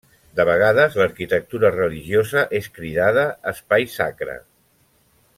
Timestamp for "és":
2.61-2.69